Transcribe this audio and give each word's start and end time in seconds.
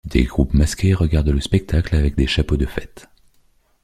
Des 0.03 0.23
groupes 0.23 0.55
masqués 0.55 0.95
regardent 0.95 1.29
le 1.29 1.39
spectacle 1.39 1.95
avec 1.95 2.15
des 2.15 2.25
chapeaux 2.25 2.57
de 2.57 2.65
fête. 2.65 3.07